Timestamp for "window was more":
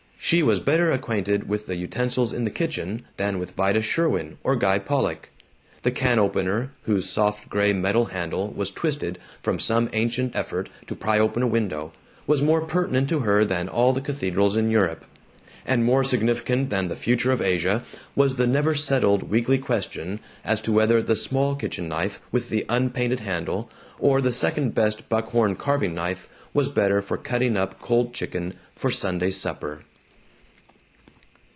11.47-12.61